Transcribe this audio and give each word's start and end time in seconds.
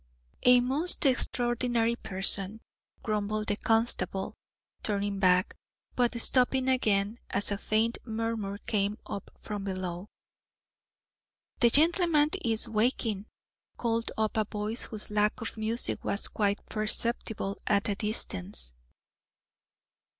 "A 0.41 0.61
most 0.61 1.05
extraordinary 1.05 1.95
person," 1.95 2.61
grumbled 3.03 3.45
the 3.49 3.55
constable, 3.55 4.35
turning 4.81 5.19
back, 5.19 5.55
but 5.95 6.19
stopping 6.19 6.67
again 6.69 7.17
as 7.29 7.51
a 7.51 7.57
faint 7.59 7.99
murmur 8.03 8.57
came 8.65 8.97
up 9.05 9.29
from 9.39 9.63
below. 9.63 10.09
"The 11.59 11.69
gentleman 11.69 12.31
is 12.43 12.67
waking," 12.67 13.27
called 13.77 14.11
up 14.17 14.37
a 14.37 14.45
voice 14.45 14.85
whose 14.85 15.11
lack 15.11 15.39
of 15.39 15.55
music 15.55 16.03
was 16.03 16.27
quite 16.29 16.65
perceptible 16.67 17.59
at 17.67 17.87
a 17.87 17.93
distance. 17.93 18.73